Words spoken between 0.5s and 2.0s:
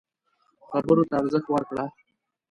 خبرو ته ارزښت ورکړه.